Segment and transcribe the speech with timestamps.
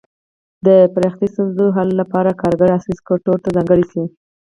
[0.65, 4.03] د پراختیايي ستونزو حل لپاره کارګر عصري سکتور ته ځانګړي شي.